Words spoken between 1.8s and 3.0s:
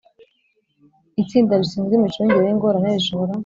imicungire y ingorane